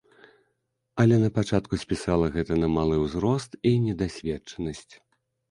[1.03, 4.91] Але на пачатку спісала гэта на малы ўзрост і недасведчанасць.